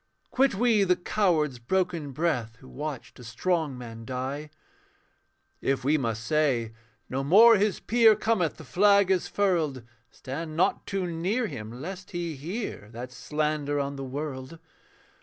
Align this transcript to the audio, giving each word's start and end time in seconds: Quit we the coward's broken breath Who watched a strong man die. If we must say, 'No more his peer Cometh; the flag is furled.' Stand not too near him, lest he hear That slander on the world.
Quit 0.31 0.55
we 0.55 0.83
the 0.83 0.95
coward's 0.95 1.59
broken 1.59 2.11
breath 2.11 2.55
Who 2.55 2.67
watched 2.67 3.19
a 3.19 3.23
strong 3.23 3.77
man 3.77 4.03
die. 4.03 4.49
If 5.61 5.83
we 5.83 5.95
must 5.95 6.23
say, 6.25 6.73
'No 7.07 7.23
more 7.23 7.55
his 7.57 7.79
peer 7.79 8.15
Cometh; 8.15 8.57
the 8.57 8.63
flag 8.63 9.11
is 9.11 9.27
furled.' 9.27 9.83
Stand 10.09 10.57
not 10.57 10.87
too 10.87 11.05
near 11.05 11.45
him, 11.45 11.71
lest 11.83 12.09
he 12.09 12.35
hear 12.35 12.89
That 12.91 13.11
slander 13.11 13.79
on 13.79 13.95
the 13.95 14.03
world. 14.03 14.57